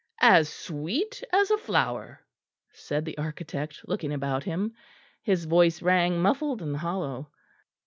[0.23, 2.21] "As sweet as a flower,"
[2.73, 4.73] said the architect, looking about him.
[5.21, 7.29] His voice rang muffled and hollow.